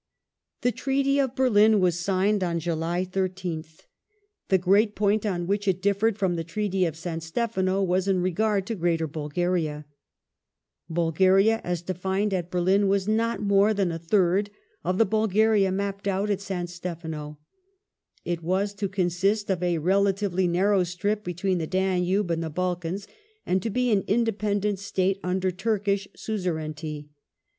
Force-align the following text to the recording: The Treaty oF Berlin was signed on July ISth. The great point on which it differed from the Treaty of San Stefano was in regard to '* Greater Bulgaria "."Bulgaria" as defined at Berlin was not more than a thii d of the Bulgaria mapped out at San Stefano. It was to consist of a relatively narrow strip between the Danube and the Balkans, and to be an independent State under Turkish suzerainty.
The 0.61 0.71
Treaty 0.71 1.19
oF 1.19 1.35
Berlin 1.35 1.79
was 1.79 1.99
signed 1.99 2.43
on 2.43 2.59
July 2.59 3.05
ISth. 3.05 3.81
The 4.49 4.57
great 4.57 4.95
point 4.95 5.27
on 5.27 5.45
which 5.45 5.67
it 5.67 5.79
differed 5.79 6.17
from 6.17 6.33
the 6.33 6.43
Treaty 6.43 6.85
of 6.85 6.97
San 6.97 7.21
Stefano 7.21 7.83
was 7.83 8.07
in 8.07 8.19
regard 8.19 8.65
to 8.65 8.75
'* 8.75 8.75
Greater 8.75 9.05
Bulgaria 9.05 9.85
"."Bulgaria" 10.89 11.61
as 11.63 11.83
defined 11.83 12.33
at 12.33 12.49
Berlin 12.49 12.87
was 12.87 13.07
not 13.07 13.43
more 13.43 13.75
than 13.75 13.91
a 13.91 13.99
thii 13.99 14.45
d 14.45 14.51
of 14.83 14.97
the 14.97 15.05
Bulgaria 15.05 15.71
mapped 15.71 16.07
out 16.07 16.31
at 16.31 16.41
San 16.41 16.65
Stefano. 16.65 17.37
It 18.25 18.41
was 18.41 18.73
to 18.73 18.89
consist 18.89 19.51
of 19.51 19.61
a 19.61 19.77
relatively 19.77 20.47
narrow 20.47 20.83
strip 20.83 21.23
between 21.23 21.59
the 21.59 21.67
Danube 21.67 22.31
and 22.31 22.41
the 22.43 22.49
Balkans, 22.49 23.07
and 23.45 23.61
to 23.61 23.69
be 23.69 23.91
an 23.91 24.03
independent 24.07 24.79
State 24.79 25.19
under 25.23 25.51
Turkish 25.51 26.07
suzerainty. 26.15 27.11